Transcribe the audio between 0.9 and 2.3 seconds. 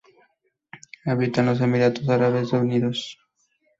Habita en los Emiratos